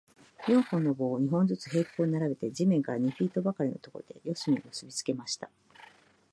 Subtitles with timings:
[0.47, 5.47] 四本の棒を、二本ずつ平行に並べて、地面から二フィートばかりのところで、四隅を結びつけました。